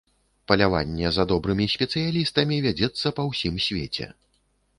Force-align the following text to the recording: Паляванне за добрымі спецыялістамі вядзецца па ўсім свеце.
Паляванне 0.51 1.11
за 1.17 1.25
добрымі 1.31 1.67
спецыялістамі 1.75 2.55
вядзецца 2.65 3.07
па 3.21 3.27
ўсім 3.29 3.55
свеце. 3.69 4.11